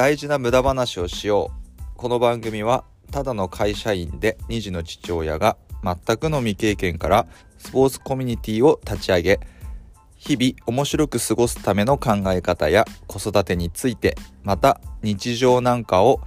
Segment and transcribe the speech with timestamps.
[0.00, 1.82] 大事な無駄話をしよう。
[1.94, 7.26] この番組はただの会社員で2児の父親が全くの未経験から
[7.58, 9.40] スポーツコミュニティを立ち上げ
[10.16, 16.22] 日々面白く過ごすための考え方や子育てについてまた日常なんかを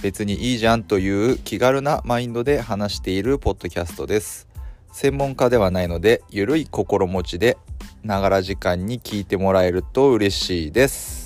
[0.00, 4.48] 別にいいじゃんという気軽なマインドで話しているポッドキャストです。
[4.92, 7.58] 専門家ではないのでゆるい心持ちで
[8.02, 11.19] ながら時間に聞いてもらえると嬉しいです。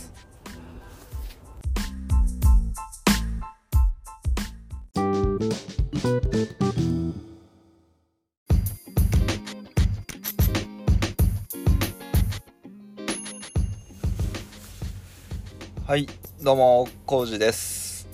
[15.95, 16.09] はい
[16.43, 18.09] どうもコウジです。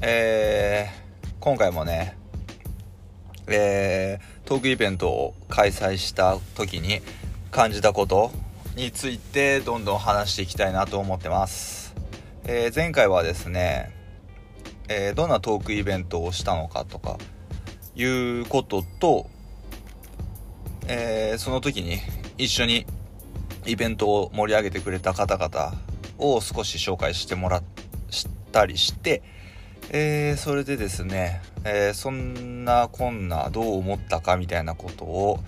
[0.00, 2.16] えー、今回もね
[3.46, 7.02] えー、トークイベントを開催した時に
[7.52, 8.32] 感じたこと
[8.74, 11.94] についてどんどん話していきたいなと思ってます、
[12.46, 13.94] えー、前回はですね、
[14.88, 17.16] えー、どんなトークイベントをしたのかとか
[17.94, 19.30] いうことと、
[20.88, 21.98] えー、その時に
[22.38, 22.86] 一緒に
[23.66, 25.89] イベントを盛り上げてくれた方々
[26.20, 27.62] を少し紹介してもらっ
[28.52, 29.22] たりして、
[29.90, 35.40] えー、それでですね、えー、そんなこんなどう思ったかみたいなことを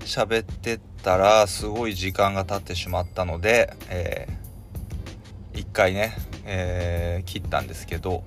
[0.00, 8.22] 喋ってったらすごい時間が経ってしまったので、えー、一回ね、えー、切ったんですけど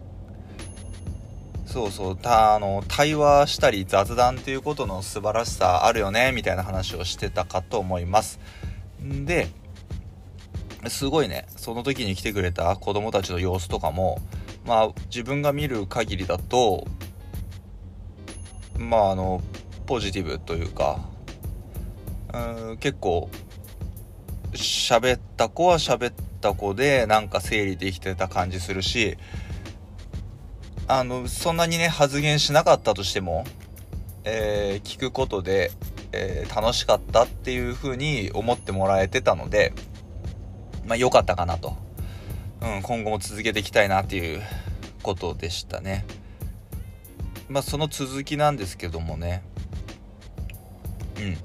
[1.65, 8.39] そうそうたあの対話したり雑談っていうことの素晴らしさあるよねみたいな話をしてたかと思います。
[9.01, 9.47] で
[10.87, 11.45] すごいね。
[11.57, 14.21] その時に来てくれた子供たちの様子とかも
[14.65, 16.87] まあ自分が見る限りだと
[18.77, 19.41] まああの
[19.85, 20.99] ポジティブというか
[22.33, 23.29] うん結構
[24.53, 29.17] 喋った子は喋った子でなんか整理できてた感じするし
[30.87, 33.45] あのそんなにね発言しなかったとしても、
[34.23, 35.71] えー、聞くことで、
[36.11, 39.73] えー、楽しかったっていう風に思ってもらえてたので
[40.89, 41.77] まあ良かったかなと、
[42.61, 44.41] うん、今後も続けていきたいなっていう
[45.03, 46.03] ことでしたね。
[47.47, 49.43] まあその続きなんですけどもね。
[51.19, 51.37] うん。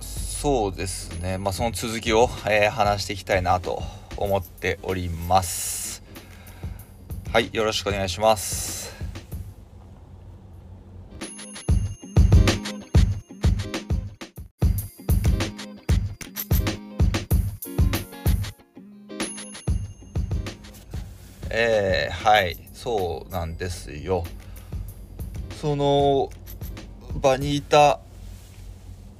[0.00, 1.36] そうですね。
[1.36, 3.82] まあその続きを、えー、話していきたいなと
[4.16, 6.02] 思っております。
[7.30, 8.83] はいよろしくお願いします。
[21.56, 24.24] えー、はいそうなんですよ。
[25.60, 26.28] その
[27.20, 28.00] 場にいた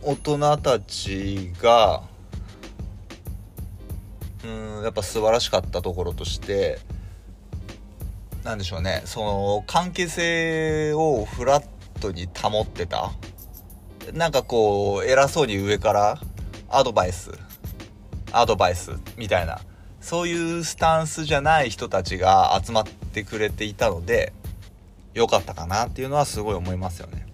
[0.03, 2.03] 大人たちが
[4.45, 6.81] うんやっぱ素晴らしかったところとして
[8.43, 9.03] 何でしょうね。
[9.05, 11.67] その関係性をフラッ
[12.01, 13.13] トに保ってた。
[14.13, 16.21] なんかこう偉そうに上から
[16.69, 17.31] アドバイス
[18.33, 19.61] アドバイスみたいな。
[20.05, 24.35] そういうスタンスじゃない人たちが集まってくれていたので
[25.15, 27.27] 良かったかなっていうのはすごい思いますよね。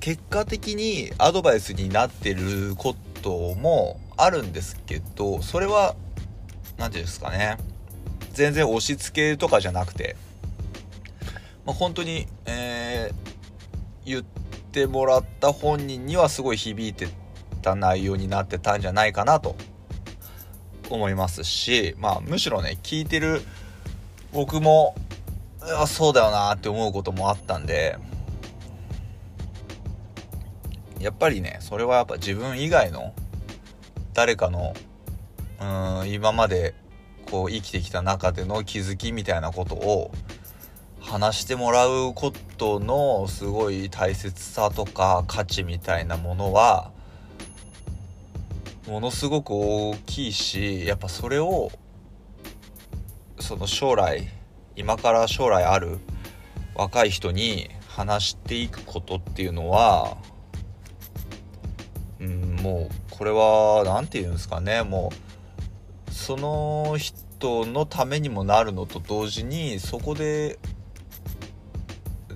[0.00, 5.94] 結果的にアドバイスになってることもあるんですけどそれは
[6.78, 7.58] 何て言うんですかね
[8.32, 10.16] 全然押し付けとかじゃなくて、
[11.66, 14.24] まあ、本当に、えー、言っ
[14.72, 17.08] てもらった本人にはすごい響いて
[17.66, 19.56] た内容になってたんじゃないかなと
[20.88, 23.42] 思いますし、まあ、むしろね聞いてる
[24.32, 24.94] 僕も
[25.88, 27.98] そうだよなって思うこともあったんで
[31.00, 33.12] やっぱりねそれはやっぱ自分以外の
[34.14, 34.74] 誰かの
[35.60, 36.74] うん今まで
[37.30, 40.12] こう生きてきた中での気づきみたいなことを
[41.00, 46.92] 話してもらうことのすごい大切さとか価値みたいなものは
[48.86, 51.70] ものすごく大きいしやっぱそれを
[53.40, 54.28] その将来
[54.76, 55.98] 今から将来ある
[56.74, 60.16] 若い人に話していくことっていうのは
[62.20, 65.10] うんもうこれは何て言うんですかねも
[66.08, 70.58] うその人のためにもなるのと同時にそこで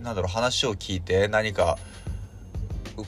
[0.00, 1.78] なんだろう話を聞いて何か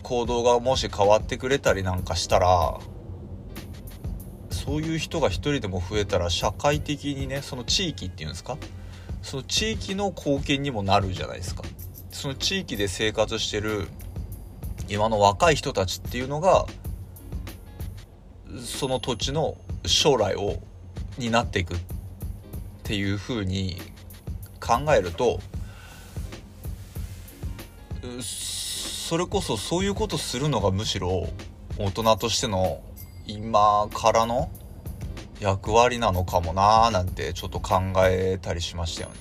[0.03, 2.79] 行動がもし変わってくれたりなんかしたら
[4.65, 8.57] そういう人が一人でも増えたら社会的にねその地域っていうんですか？
[9.23, 11.65] その地域の貢献にもなるじゃないですか。
[12.11, 13.89] その地域で生活してる
[14.89, 16.67] 今の若い人たちっていうのが
[18.61, 19.57] その土地の
[19.87, 20.59] 将来を
[21.19, 21.79] 担っていくっ
[22.85, 23.77] ていうふうに
[24.61, 25.41] 考えると
[28.21, 31.29] それこそそういうことするのがむしろ
[31.79, 32.81] 大人としての
[33.27, 34.51] 今からの
[35.41, 39.15] 役割なのかもなーなんてちょっと考えたりしましたよね。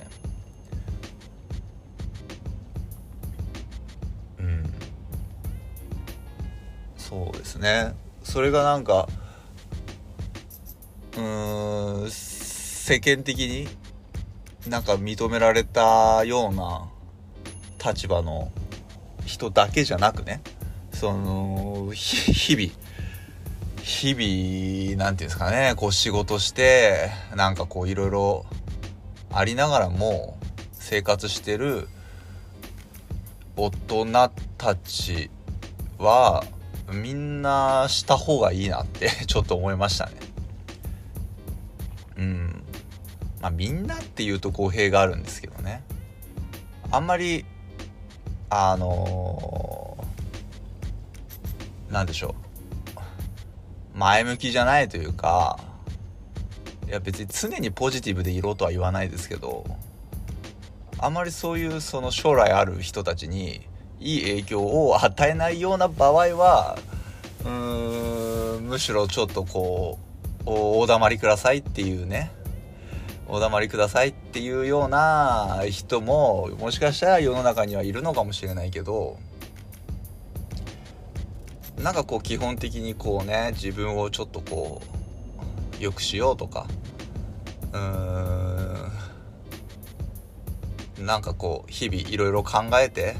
[4.38, 4.74] うん。
[6.96, 7.94] そうですね。
[8.22, 9.08] それがなんか
[11.16, 13.68] うーん世間的に
[14.68, 16.88] なんか認められたような
[17.84, 18.52] 立場の
[19.26, 20.40] 人だけじゃなくね
[20.92, 22.81] その日々
[23.82, 28.46] 日々何て言うんですかねこう仕事してなんかこういろいろ
[29.32, 30.38] ありながらも
[30.72, 31.88] 生活してる
[33.56, 34.06] 大人
[34.56, 35.30] たち
[35.98, 36.44] は
[36.92, 40.12] みんなした方がいいなって ちょっと思いましたね。
[42.18, 42.64] うん。
[43.40, 45.82] まあみんなっていうと語弊があるんですけどね。
[46.90, 47.44] あんまり
[48.50, 52.41] あのー、なんでしょう
[53.94, 55.58] 前向きじゃないというか
[56.86, 59.64] いや別に常にポジティブでいろとは言わないですけど
[60.98, 63.66] あまりそういうその将来ある人たちに
[64.00, 66.78] いい影響を与えないような場合は
[67.44, 69.98] うーんむしろちょっとこ
[70.44, 72.32] うお黙りくださいっていうね。
[73.28, 79.16] お黙りくださいっていうような人ももしかしたら世の中にはいるのかもしれないけど
[81.82, 84.80] なんかこう基本的にこうね自分をちょっとこ
[85.80, 86.68] う良くしようとか
[87.72, 88.88] うー
[91.02, 93.16] んなんかこう日々いろいろ考えて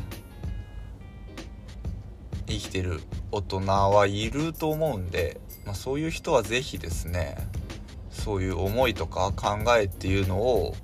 [2.47, 3.01] 生きてる
[3.33, 7.37] 大人はいると思うんで、まあ、そういう人は是非ですね
[8.11, 10.77] そういう思いとか考えっていうのを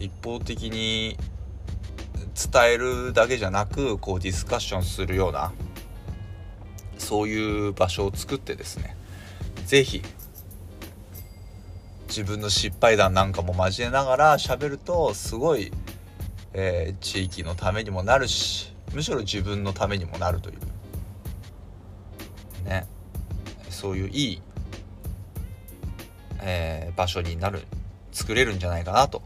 [0.00, 1.16] 一方的に
[2.34, 5.52] 伝えるだけじゃなくこうディスカッションするような
[7.08, 8.94] そういう場所を作ってですね
[9.64, 10.02] 是非
[12.06, 15.72] 自分の失敗談なんかも交えながら喋るとすごい、
[16.52, 20.58] えー、地域のためにもなるしむしろ自分のためにもなるという。
[22.68, 22.86] ね。
[23.70, 24.42] そういういい
[26.42, 27.62] えー、場所になる
[28.12, 29.22] 作れるんじゃないかなと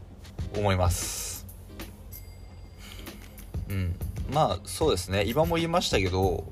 [0.55, 1.45] 思います。
[3.67, 3.93] うん。
[4.31, 5.25] まあそうですね。
[5.25, 6.45] 今も言いましたけど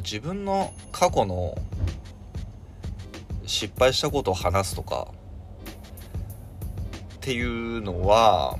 [0.00, 1.56] 自分の過去の
[3.46, 5.08] 失敗したことを話すとか
[7.16, 8.58] っていうのは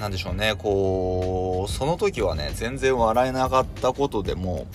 [0.00, 0.54] 何でしょうね。
[0.56, 4.66] こうその時はね全然笑えなかったことでも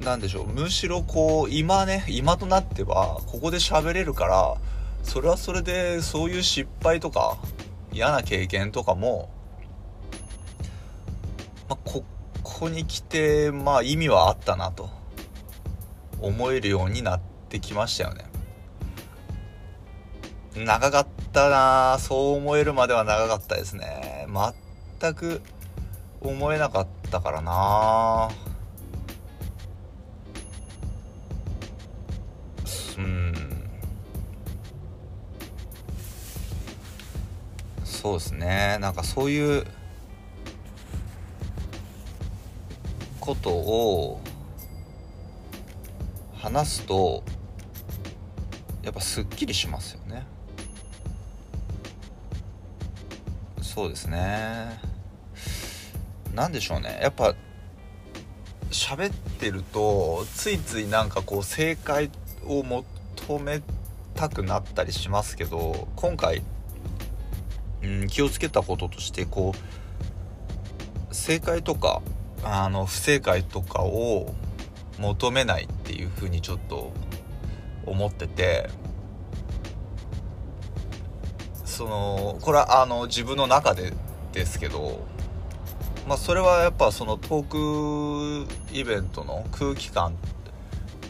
[0.00, 0.46] なんでしょう。
[0.46, 4.56] むしろこう今ね今となってはここで喋れるから
[5.02, 7.36] それはそれでそういう失敗とか
[7.92, 9.28] 嫌な経験とかも、
[11.68, 12.04] まあ、こ
[12.58, 14.98] ここに来てまあ意味はあったなと。
[16.20, 18.24] 思えるようになってきましたよね。
[20.56, 24.26] 長かったなそう思えるまでは長かったですね。
[25.00, 25.40] 全く
[26.20, 28.28] 思えなかったからな。
[32.98, 33.34] うん。
[37.84, 38.78] そうですね。
[38.80, 39.64] なんかそういう
[43.28, 44.20] ことを
[46.34, 47.22] 話すと
[48.82, 50.26] やっぱすっきりしますよね。
[53.60, 54.80] そうですね。
[56.34, 57.00] 何でしょうね。
[57.02, 57.34] やっぱ
[58.70, 62.10] 喋ってるとついついなんかこう正解
[62.46, 63.60] を求め
[64.14, 66.42] たくなったりしますけど今回、
[67.82, 69.52] うん、気をつけたこととしてこ
[71.10, 72.00] う正解とか
[72.44, 74.34] あの不正解とかを
[74.98, 76.92] 求めないっていうふうにちょっと
[77.86, 78.68] 思ってて
[81.64, 83.92] そのこれはあの自分の中で
[84.32, 85.06] ですけど
[86.08, 90.14] まあそれはやっぱそのトークイベントの空気感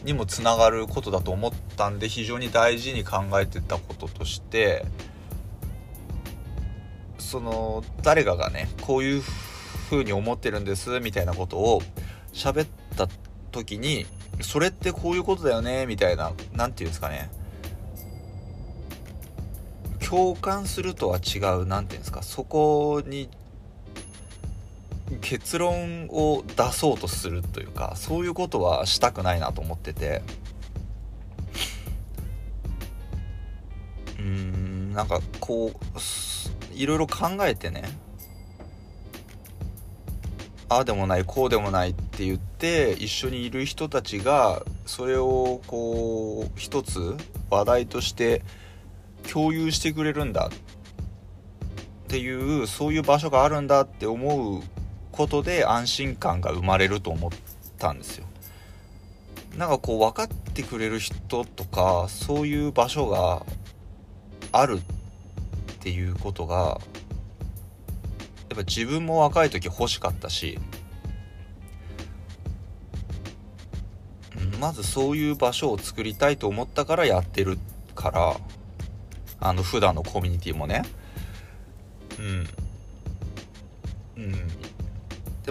[0.03, 4.85] にもつながることだと思ったんで非常に大事に考えてたこととして
[7.17, 9.48] その誰かがねこういうふう
[9.89, 11.81] 風に思ってるんですみたいなことを
[12.33, 13.07] 喋った
[13.51, 14.05] 時に
[14.41, 17.29] それってこういうことだよねみたいな何て言うんですかね。
[20.07, 22.23] 共感するとは違う何て言うんですか。
[22.23, 23.29] そこに
[25.21, 30.21] 結論を出そうとするというかそういうことはしたくないなと思ってて。
[34.19, 37.83] うんなんかこういろいろ考えてね
[40.69, 47.17] ああでもないこうでもないって言って一緒にいる人たちがそれをこう一つ
[47.49, 48.43] 話題として
[49.31, 54.61] 共有してくれるんだっていうそういう場所があるんだって思う
[55.11, 57.31] ことで安心感が生まれると思っ
[57.79, 58.25] たんですよ。
[59.57, 63.43] なんかこう分かってくれる人とかそういう場所が
[64.51, 66.79] あるっていうことが
[68.59, 70.59] ぱ自分も若い時欲しかったし
[74.59, 77.57] まずそういう場所を作りたいと思ったからやってる
[77.95, 78.35] から
[79.39, 80.83] あの普段のコミュニティもね。
[82.19, 82.47] うん。
[84.17, 84.31] うん。
[84.33, 84.37] や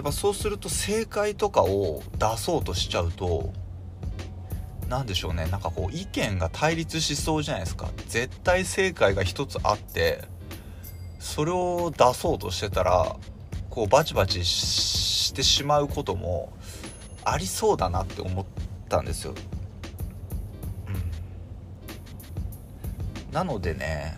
[0.01, 3.51] っぱそうすると正解とかを出そうとしちゃうと
[4.87, 5.47] 何でしょうね。
[5.47, 7.89] なんかこう意見が対立しそうじゃないですか。
[8.07, 10.23] 絶対正解が一つあって
[11.19, 13.15] それを出そうとしてたら
[13.69, 16.51] こうバチバチしてしまうことも
[17.25, 18.45] ありそうだなって思っ
[18.87, 19.35] たんですよ。
[23.27, 24.17] うん、なのでね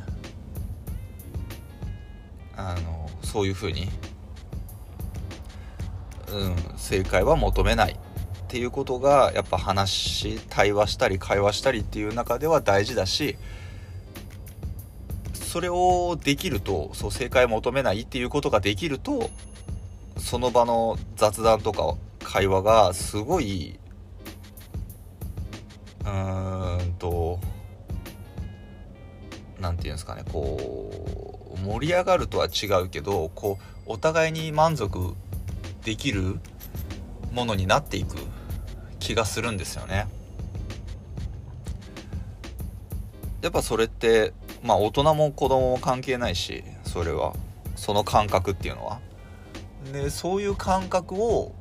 [2.55, 3.89] あのそういうふうに、
[6.31, 7.97] うん、正解は求めないっ
[8.47, 13.37] ていうことがやっぱ話対話したり会話したりっていう中では大事だし
[15.51, 19.29] それをできるとそう正解を求めないっていうことができると
[20.15, 23.77] その場の雑談とか会話がすごい
[26.05, 27.37] うーんと
[29.59, 35.15] 何て言うんですかねこう盛り上がるとは違うけどこうお互いに満足
[35.83, 36.39] できる
[37.33, 38.15] ものになっていく
[38.99, 40.07] 気がするんですよね。
[43.41, 47.33] やっぱそれってまあ大人も子供も関係ないしそれは
[47.75, 48.99] その感覚っていうのは。
[49.91, 51.53] でそういう感覚を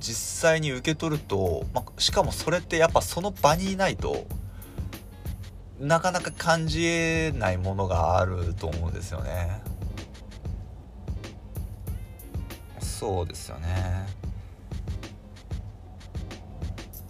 [0.00, 4.26] 実際に受け取ると、まあ、しかもそれってやっぱその場にいないと
[5.78, 9.60] なかなか感じえないものがあると思うんですよね。
[12.80, 14.06] そうですよね。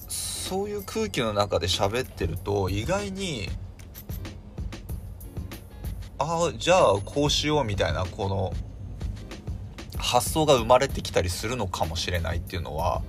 [0.08, 3.48] そういう空気の中で喋ってると意外に
[6.18, 8.52] ああじゃあこうしようみたいなこの
[9.98, 13.02] 発想が生まれてきたりするのかもしれないっていうのは、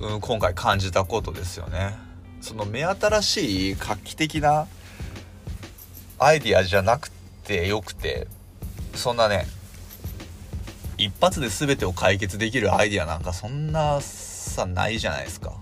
[0.00, 1.94] うん、今回感じたことですよね。
[2.40, 4.66] その目新しい画期的な
[6.18, 7.10] アイディアじゃなく
[7.44, 8.26] てよくて
[8.94, 9.46] そんなね
[10.98, 15.52] 一発で全てを解決できるアイディアなんかそんなさないじゃないですか。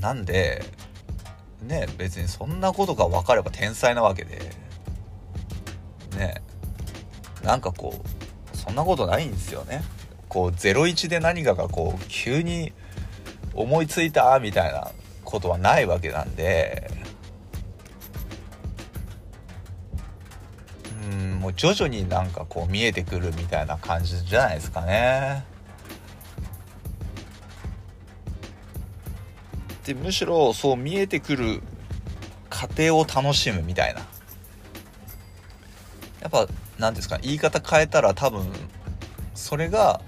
[0.00, 0.64] なんで
[1.62, 4.38] ね別にそんなことが分かれば天才なわけで。
[6.16, 6.42] ね。
[7.42, 8.02] なんかこ
[8.52, 9.82] うそんなことないんですよね。
[10.28, 12.72] こう01で何かがこう急に
[13.54, 14.90] 思いついたみたいな
[15.24, 16.90] ことはないわけなんで。
[21.10, 25.51] うんもう徐々になんかこう見えてくるみたいな感じじゃないですかね。
[29.84, 31.60] でむしろそう見えてくる
[32.48, 34.00] 過程を楽しむみたいな。
[36.20, 36.46] やっぱ
[36.78, 38.46] 何ですか言い方変えたら多分
[39.34, 40.00] それが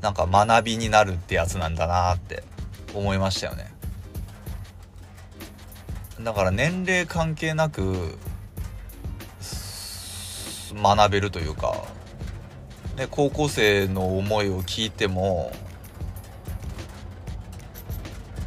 [0.00, 2.44] なんか学びになるってやつなんだなって
[2.94, 3.72] 思いましたよね。
[6.20, 8.16] だから年齢関係なく
[10.74, 11.82] 学べるというか、
[12.96, 15.52] ね、高校生の思いを聞いても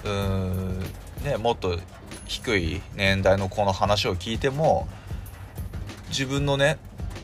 [0.03, 0.79] うん。
[1.24, 1.79] ねもっと
[2.25, 4.88] 低い年代の子の話を聞いても
[6.10, 6.77] 自分のね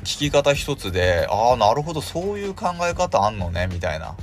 [0.03, 4.15] 聞き方一つでああなるほどそういう考え方あんのねみたいな。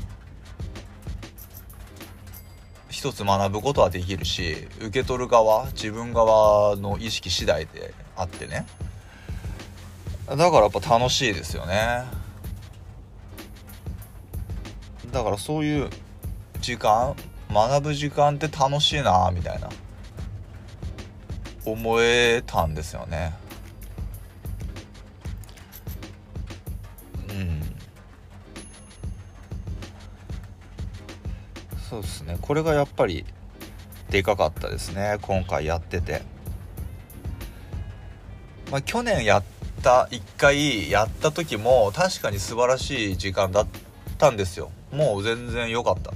[2.88, 8.66] 一つ学ぶことはできるし受け取る側自分側の意識次第であってね。
[10.28, 12.04] だからやっぱ楽しいですよね。
[15.12, 15.90] だからそういう
[16.60, 17.14] 時間
[17.52, 19.68] 学ぶ時間って楽しいなみたいな。
[21.64, 23.34] 思えたんですよね。
[27.28, 27.62] うん。
[31.90, 32.38] そうですね。
[32.40, 33.24] これがやっぱり
[34.10, 35.18] でかかったですね。
[35.22, 36.22] 今回やってて。
[38.70, 39.42] まあ去年やっ
[39.82, 43.66] た1回やった時も確かに素晴らしい時間だっ
[44.18, 44.70] たんですよ。
[44.92, 46.12] もう全然良かった。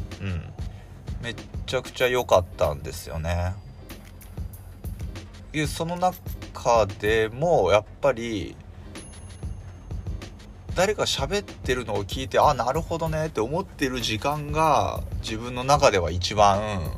[1.23, 1.35] めっ
[1.67, 3.55] ちゃくちゃ良かったんですよね。
[5.53, 8.57] でその中でもやっぱり
[10.75, 16.93] 誰か喋ってるのを聞いてあなるほどねって思ってる時間が自分の中では一番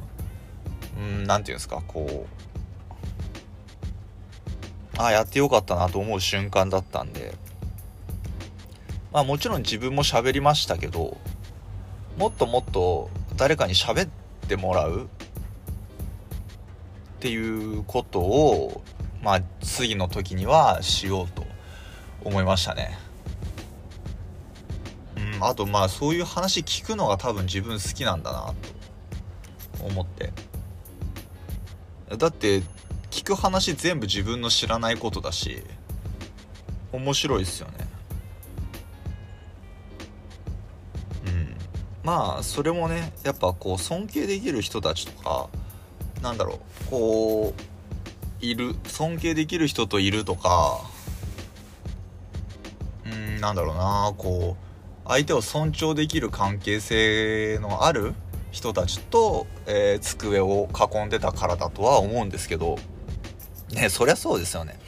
[0.99, 2.26] うん何て言うんですかこ
[4.99, 7.35] うあやってよかったなと思う瞬間だったんで。
[9.12, 11.19] まあもちろん自分も喋りましたけど
[12.17, 14.09] もっともっと誰かに喋っ
[14.49, 15.07] てもらうっ
[17.21, 18.83] ていうことを
[19.23, 21.45] まあ次の時にはしようと
[22.25, 22.99] 思いましたね。
[25.17, 28.55] うん、あとまあそういう話聞くのが多分自分好きなんだな
[29.79, 30.33] と思って
[32.17, 32.62] だって
[33.11, 35.62] 聞く話全部自分の知らないことだし
[36.93, 37.82] 面白いっすよね
[42.05, 45.49] まあそれもねやっぱこう尊敬できる人たちとか
[46.21, 50.81] なんだろうこういる尊敬できる人といるとか
[53.07, 58.15] うんなんだろうなこう相手を尊重できる関係性のある
[58.51, 62.79] 人たちと、えー、机を囲んでたからだとは思うんですけど
[63.73, 64.79] ねそりゃそうですよね。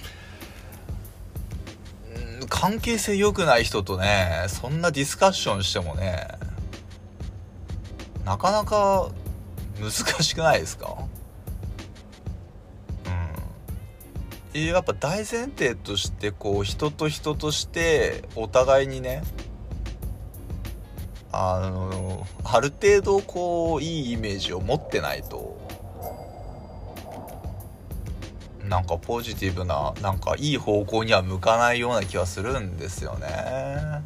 [2.48, 6.28] 関係性良くない人とねそんなディスカッションしてもね
[8.24, 9.10] なかなか
[9.80, 9.90] 難
[10.22, 10.96] しくないですか？
[14.54, 14.64] うん。
[14.64, 19.22] やっぱ大前提としてこう人と人としてお互いにね
[21.32, 25.62] あのある程度こういいイメージを持ってないと
[28.68, 34.02] なんかポジティブななんかいい方向には向かないような気はするんですよね。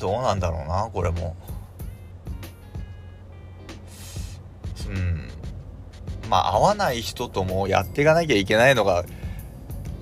[0.00, 1.36] どうなんだろうなこれも。
[4.88, 5.28] うん。
[6.28, 9.04] まあ合わない人ともやっていかなきゃいけないのが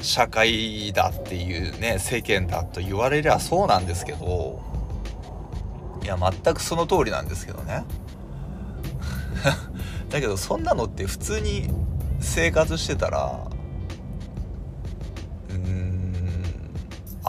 [0.00, 4.62] 社会だっていうね世間だと言われりゃそうなんですけど
[6.02, 7.84] いや全くその通りなんですけどね。
[10.08, 11.68] だけどそんなのって普通に
[12.20, 13.40] 生活してたら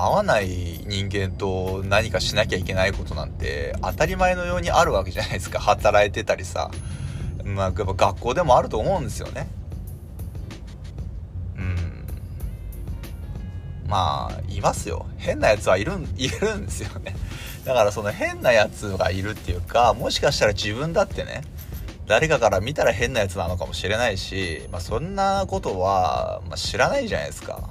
[0.04, 5.60] 合わない人間と何かしなきゃいけないことなんて当たり前のようにあるわけじゃないですか。
[5.60, 6.72] 働いてたりさ。
[7.44, 9.48] まあやっぱ学校でもあると思うんですよね。
[11.58, 12.06] うん。
[13.88, 15.06] まあいますよ。
[15.18, 17.16] 変なやつはいるん いるんですよね。
[17.66, 21.42] だからその変なやつがいるっていうかもしかしたら自分だってね
[22.08, 27.70] 誰かから見たら変なやつなのかもしれないし、まあ、そんなことは、まあ、知らないじゃないですか。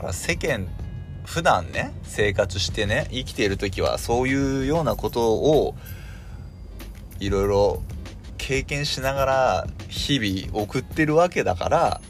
[0.00, 0.66] から世間
[1.24, 5.74] 普段ね生活してね生きている時はそういうようなことを
[7.20, 7.82] いろいろ
[8.38, 12.00] 経験しながら日々送ってるわけだから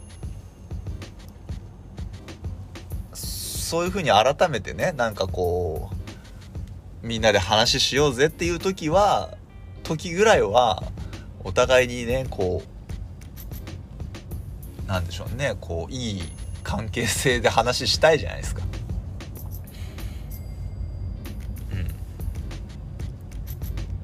[3.13, 5.91] そういうふうに改めてねなんかこ
[7.03, 9.37] うみんなで話しようぜっていう時は
[9.83, 10.83] 時ぐらいは
[11.45, 12.63] お互いにねこ
[14.85, 16.23] うなんでしょうねこういい
[16.71, 18.63] 関係性で話したいじゃないですか。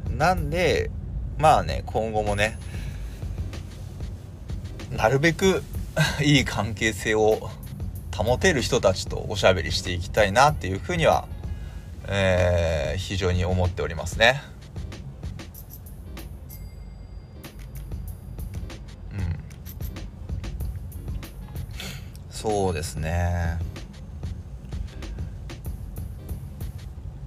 [0.09, 0.91] うん、なんで
[1.39, 2.59] まあね今後もね
[4.91, 5.63] なるべく
[6.21, 7.51] いい関係性を
[8.13, 11.29] 保てる人たちとおしゃべりしていきたいなっていうふうには、
[12.09, 14.43] えー、非常に思っておりますね。
[22.47, 23.59] そうですね。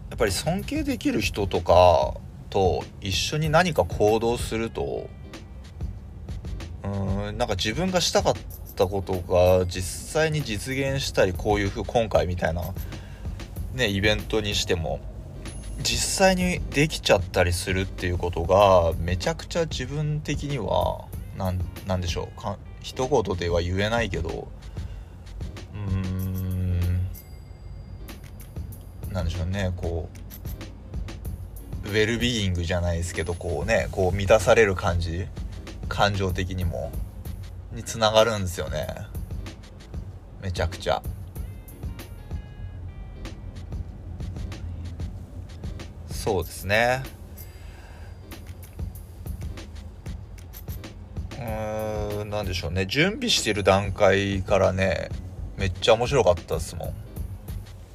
[0.10, 2.13] やっぱり尊敬できる人とか
[2.49, 5.10] と一緒に何か行動すると
[6.86, 8.34] うんなんか自分がしたかっ
[8.77, 12.62] たことが実際に実現したりこういうふう今回みたいな
[13.73, 15.01] ねイベントにしても
[15.84, 21.05] 実際にできちゃったりするっていうことがめちゃくちゃ自分的には
[21.38, 24.47] 何でしょうか一言では言えないけど
[29.11, 30.09] 何でしょうねこ
[31.85, 35.25] うウェルビーイングじゃないですけどこうねこう満たされる感じ
[35.87, 36.91] 感情的にも
[37.71, 38.87] につながるんですよね。
[40.41, 41.01] めちゃくちゃ。
[46.09, 47.03] そうですね。
[52.19, 52.85] ーんなんでしょうね。
[52.85, 55.09] 準備してる段階からね
[55.57, 57.08] めっちゃ面白かったですもん。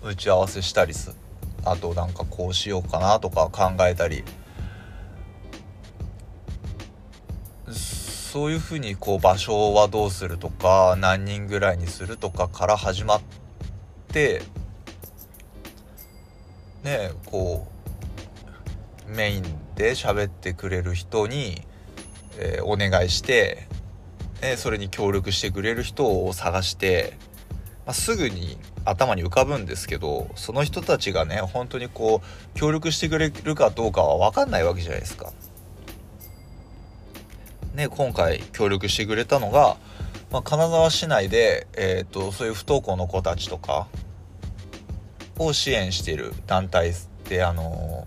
[0.05, 1.17] 打ち合わせしたりす
[1.65, 4.25] あとなんかこうしようかなとか考えたり。
[8.35, 13.21] そういうふうにこう場所はどうするとか何人ぐらいにするとかから始まっ
[14.09, 14.43] て
[16.83, 17.69] ねこ
[19.09, 19.43] うメイン
[19.77, 21.63] で喋ってくれる人に、
[22.37, 23.69] えー、お願いして、
[24.41, 27.17] えそれに協力してくれる人を探して
[27.87, 35.33] まあ、すぐに頭に浮かぶんですけどその人たちがね本当にこう協力してくれるかどうかは分かんないわけじゃないですか。
[37.75, 39.77] ね今回協力してくれたのが、
[40.31, 43.89] まあ、金沢市内で、えーと、そういう不登校の子たちとか
[45.39, 46.95] を支援している団体っ
[47.25, 48.07] てあの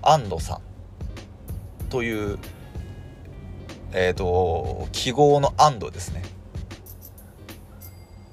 [0.00, 0.60] 安藤さん
[1.90, 2.38] という
[3.92, 6.22] えっ、ー、と記号の安藤ですね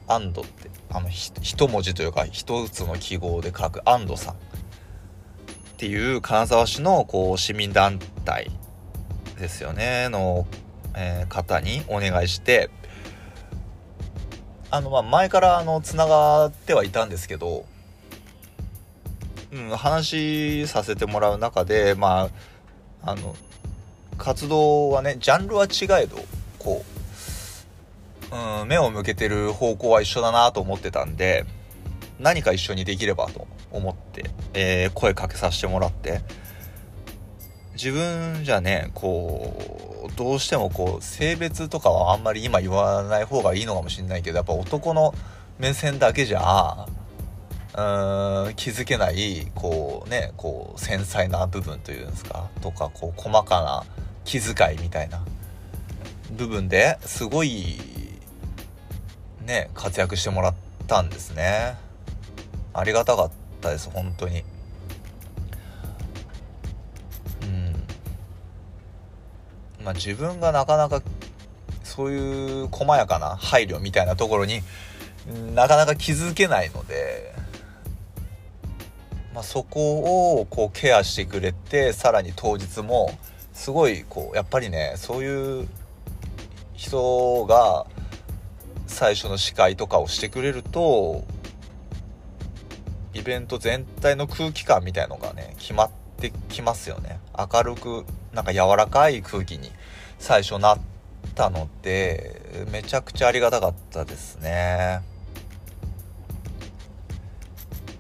[0.10, 4.38] 安藤ってあの一文字というか一つの記号で書く安藤さんっ
[5.78, 8.52] ていう金沢市のこう市民団体
[9.40, 10.46] ですよねの、
[10.96, 12.70] えー、方にお願いして
[14.72, 17.66] あのまあ前からあのつながってはいたんですけど、
[19.52, 22.30] うん、話させてもらう中でま
[23.04, 23.36] ああの
[24.18, 26.18] 活動はねジャンルは違えど
[26.58, 26.99] こう
[28.32, 31.46] うん、目を向けてる方向は一緒だなと思ってたんで、
[32.20, 36.22] 何か一緒にできればと思って、えー、声かけさせてもらって、
[37.74, 45.14] 自分じゃね、こう、どうしてもこう、性別とかはあんまり今言わない方がいいのかもしれないけど、やっぱ男の
[45.58, 46.88] 目線だけじゃ、
[47.78, 53.86] うん、気づけない、こうね、こう、繊細な部分というんですか、とか、こう、細かな
[54.26, 55.24] 気遣いみたいな
[56.32, 57.80] 部分ですごい
[59.50, 60.54] ね活躍してもらっ
[60.88, 61.76] たんですね。
[62.74, 64.44] ありがたかったです本当に。
[67.42, 67.74] うん。
[69.84, 71.02] まあ自分がなかなか
[71.84, 74.62] そういう細やかな配慮みたいなところに
[75.56, 77.34] なかなか気づけないので、
[79.34, 83.18] まあ、そこをこうケアしてくれてさらに当日も
[83.54, 85.68] すごいこうやっぱりねそういう
[86.74, 87.88] 人が
[89.00, 91.24] 最初の司会とかをしてくれると
[93.14, 97.22] イベント全体の空気感みたいのがね決まってきますよね。
[97.38, 99.72] 明るくなんか柔らかい空気に
[100.18, 100.80] 最初なっ
[101.34, 105.00] たのでめちゃくちゃありがたかったですね。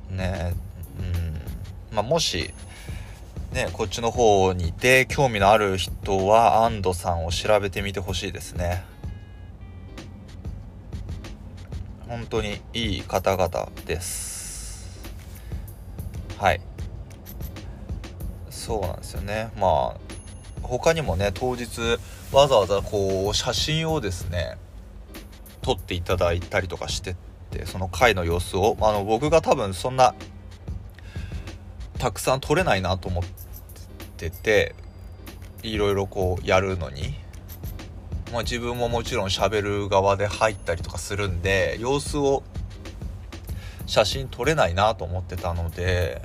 [0.10, 0.54] ね
[1.00, 1.96] うん。
[1.96, 2.54] まあもし
[3.54, 8.84] ねこっちの方にいて興味のある人は安藤さんを調べてみてほしいですね。
[12.10, 15.00] 本当にいい方々です。
[16.39, 16.62] はい
[18.50, 19.52] そうなんですよね。
[19.56, 19.98] まあ
[20.63, 22.00] 他にもね当日
[22.32, 24.58] わざわざこう写真をですね
[25.62, 27.15] 撮っていただいたりとかしてっ
[27.52, 30.15] てその回の様子をあの僕が多分そんな
[32.00, 33.24] たくさん撮れないなと思っ
[34.17, 34.74] てて
[35.62, 37.29] いろいろこうやるのに。
[38.32, 42.44] まあ、自分ももちろん喋る側で入ったりとかするんで様子を
[43.88, 46.22] 写真撮れないなと思ってたので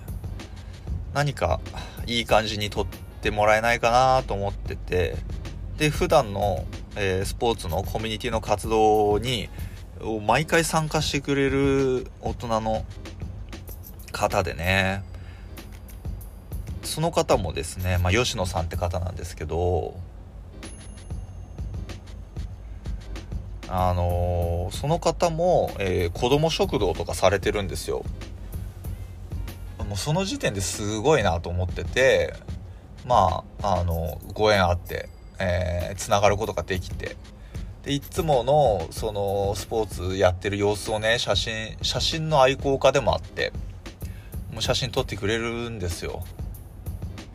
[1.15, 1.61] 何か
[2.07, 2.87] いい感じに撮っ
[3.23, 5.17] てもらえないかなと思ってて
[5.79, 9.49] で普段の、えー、スポーツのコミュニティの活動に
[10.27, 12.85] 毎回参加してくれる大人の
[14.13, 15.03] 方でね
[16.83, 19.97] その方もですね、まあ、吉野さんって方なんですけど
[23.69, 28.05] あのー、その方も、えー、子ども食堂とかされてるんですよ。
[29.79, 32.35] もうその時点ですごいなと思ってて
[33.07, 37.17] まああのご縁あってえー、つながることができて。
[37.83, 43.53] でいつものそのスポーツやってる様子をね写真写真の愛好家でもあって
[44.53, 46.25] もう写真撮ってくれるんですよ。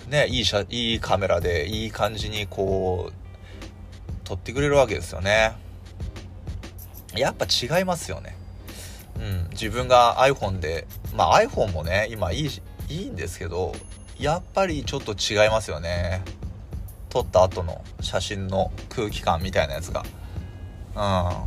[0.07, 5.53] ねいい写いいカメラでいい感じにこう撮ってくれるわけですよね。
[7.15, 8.35] やっぱ違いますよね。
[9.17, 12.49] うん、自分が iPhone で、まあ iPhone もね、今いい
[12.89, 13.73] いいんですけど、
[14.17, 16.23] やっぱりちょっと違いますよね。
[17.09, 20.03] 撮った後の写真の空気感みたいなやつが。
[20.91, 20.95] うん。
[20.95, 21.43] ま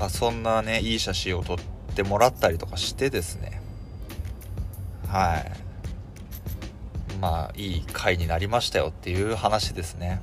[0.00, 1.58] あそんなね、いい写真を撮っ
[1.94, 3.60] てもらったりとかしてですね。
[5.08, 5.52] はい。
[7.20, 10.20] まあいい回になりましたよっていう話ですね。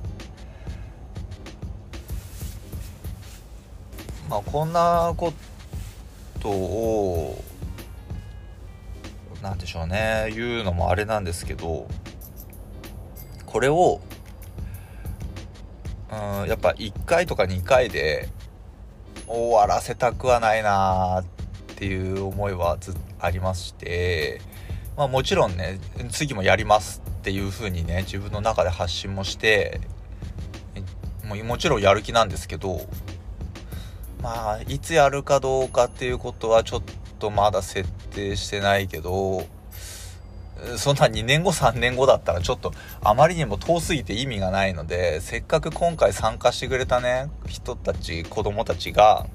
[4.30, 5.32] まあこんなこ
[6.38, 7.42] とを
[9.42, 11.88] 何でしょうね言うのもあれなんですけど
[13.44, 14.00] これを
[16.12, 18.28] うんやっぱ1回とか2回で
[19.26, 21.24] 終わらせたくはないなっ
[21.74, 24.40] ていう思いはずありまして
[24.96, 25.80] まあもちろんね
[26.12, 29.80] 次もやりますっていう風にね自分の中で発信もして
[31.24, 32.86] ももちろんやる気なんですけど
[34.22, 36.82] まあいつやるかどうかっていうことはちょっ
[37.18, 39.44] とまだ設定してないけど
[40.76, 49.26] そんな2年後3年後だったらちょっとあまりにも遠すぎて意味がないのでせっかく今回参加してくれたね人たち子供たちが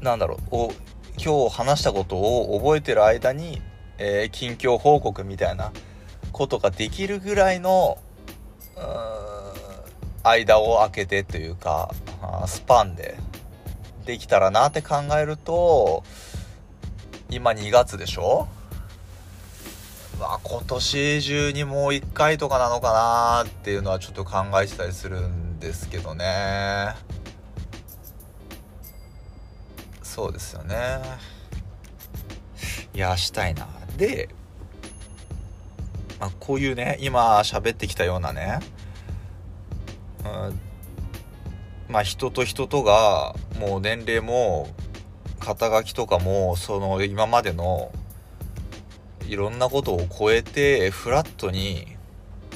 [0.00, 0.72] なんだろうお
[1.18, 3.62] 今日話したことを覚えてる間に、
[3.98, 5.72] えー、近況報告みたいな
[6.30, 7.98] ことができるぐらいの
[10.22, 11.90] 間を空けてというか
[12.46, 13.18] スパンで
[14.04, 16.04] できたらなって考えると
[17.30, 18.48] 今2月でしょ？
[20.20, 26.94] ま今年中にもう1回とかなのかなっていうのはちょっと考えてたりするんですけどね。
[30.02, 30.76] そうですよね。
[32.94, 33.68] いやしたいな。
[33.98, 34.30] で、
[36.18, 38.60] まあ、こういうね今喋ってきたようなね、
[40.24, 40.60] うん、
[41.88, 44.68] まあ人と人とがもう年齢も
[45.40, 47.90] 肩書きとかもその今までの
[49.28, 51.96] いろんなことを超えてフラットに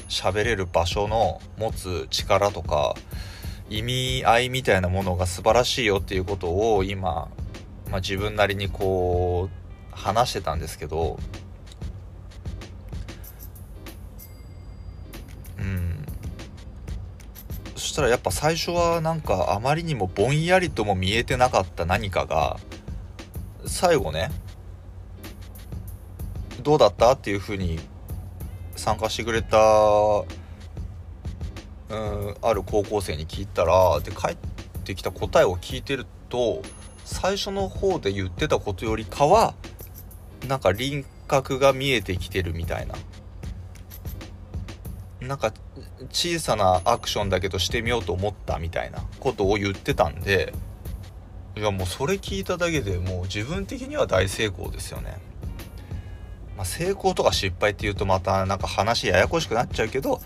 [0.09, 2.95] 喋れる場所の持つ力とか
[3.69, 7.29] 意味合いみたいなものが素晴らしいよっていうことを今、
[7.91, 11.19] まあ、自分なりにこう話してたんですけど
[17.91, 22.57] したらやっぱ最初はなんかあまりにもぼんやりとも見えてなかった何かが
[23.67, 24.31] 最後ね
[26.63, 27.81] どうだったっていうふうに
[28.77, 29.59] 参加してくれた
[31.91, 34.37] うんある高校生に聞いたらで帰っ
[34.85, 36.63] てきた答えを聞いてると
[37.05, 39.55] 最初の方で言ってたことよりかは
[40.47, 42.95] なんか輪郭が見えてきてるみたいな。
[45.31, 45.53] なんか
[46.11, 50.53] 小さなアクションだけどしてみようと思ったみたいなことを言ってたんで
[51.57, 55.19] いやもうそれ聞いただけでもう自分的には大成功ですよね。
[56.57, 60.21] まあ、成功とか失敗っていうとまたなんか話ややこしくなっちゃうけど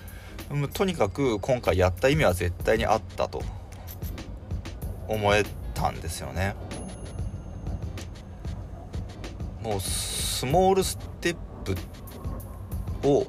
[0.72, 3.42] とにかく今回やった意味は絶対にあったと
[5.06, 6.54] 思えたんですよね。
[9.62, 11.76] もうスモールステップ
[13.06, 13.26] を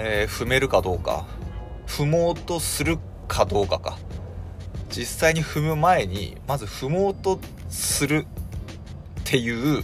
[0.00, 1.26] えー、踏めるかどうか。
[1.88, 3.98] 踏もうとするかどうかか。
[4.90, 8.24] 実際に踏む前にまず踏もうとする
[9.20, 9.82] っていう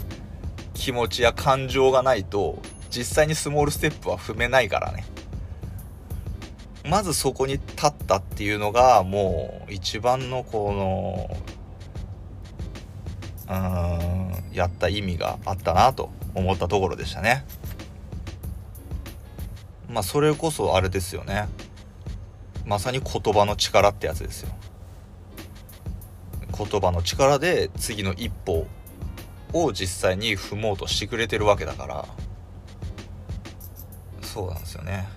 [0.72, 5.04] 気持ちや感情がないと実際にスモールステップは踏めないからね。
[6.88, 11.36] まずそこに立ったっていうのがもう一番のこの
[13.48, 17.44] うんやった意味があったなと思ったところでしたね。
[19.94, 21.46] まあそれこそあれですよね。
[22.66, 24.52] まさに言葉の力ってやつですよ。
[26.56, 28.66] 言葉の力で次の一歩
[29.52, 32.08] を実際に踏もうとしてくれてるわけだから。
[34.20, 35.08] そうなんですよね。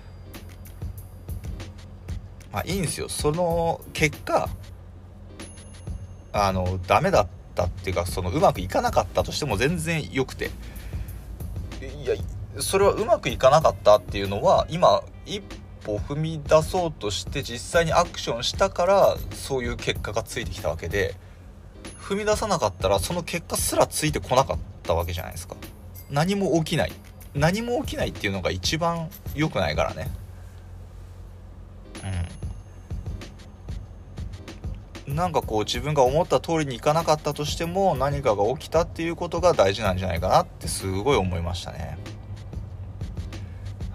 [2.52, 3.08] まあいいんですよ。
[3.08, 4.48] その結果
[6.32, 10.52] あのダメだったっていうかそのうまくいかなかったとしても全然良くて。
[11.80, 12.14] いや
[12.60, 15.42] それはうまくいかなかったっていうのは今一
[15.84, 21.14] 歩踏み出そうとして実際にアクションしたからそういう結果がついてきたわけで
[21.98, 25.56] 踏み出さなかったらその結果すらついてこなかったわけじゃないですか。
[26.10, 26.92] 何も起きない。
[27.34, 30.10] 何も起きないっていうのが一番良くないからね。
[35.06, 35.14] うん。
[35.14, 41.98] なんかこう自分が思った通りにいかなかったとしても何かが起きたっていうことが大事なんじゃないかなってすごい思いましたね。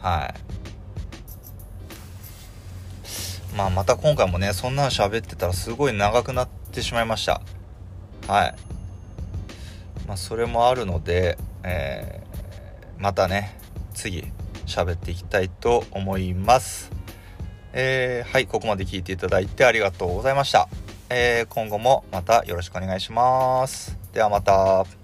[0.04, 0.36] は
[3.52, 3.56] い。
[3.56, 7.42] まあまた今回もねそんなの喋ってたらすごい長くなってしまいました。
[8.28, 8.56] はい。
[10.08, 13.58] まあそれもあるので、えー、またね
[13.94, 14.26] 次
[14.66, 16.92] 喋っていきたいと思います。
[17.72, 20.70] えー、はいここまで聞いていただいてありがとうございました、
[21.10, 23.98] えー、今後もまたよろしくお願いします。
[24.12, 25.03] ではまた。